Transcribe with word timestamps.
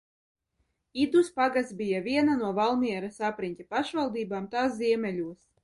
Idus 1.03 1.29
pagasts 1.35 1.75
bija 1.83 1.99
viena 2.09 2.39
no 2.41 2.51
Valmieras 2.61 3.21
apriņķa 3.29 3.69
pašvaldībām 3.77 4.51
tā 4.57 4.69
ziemeļos. 4.81 5.49